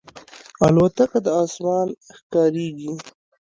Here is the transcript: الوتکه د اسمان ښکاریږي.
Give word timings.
الوتکه 0.65 1.19
د 1.25 1.27
اسمان 1.43 1.87
ښکاریږي. 2.17 2.93